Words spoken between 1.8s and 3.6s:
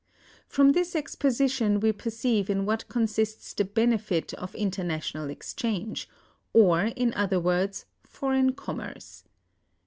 perceive in what consists